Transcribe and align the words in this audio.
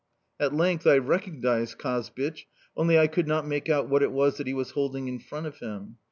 At 0.39 0.51
length 0.55 0.87
I 0.87 0.97
recognised 0.97 1.77
Kazbich, 1.77 2.47
only 2.75 2.97
I 2.97 3.05
could 3.05 3.27
not 3.27 3.45
make 3.45 3.69
out 3.69 3.87
what 3.87 4.01
it 4.01 4.11
was 4.11 4.37
that 4.37 4.47
he 4.47 4.53
was 4.55 4.71
holding 4.71 5.07
in 5.07 5.19
front 5.19 5.45
of 5.45 5.59
him. 5.59 5.97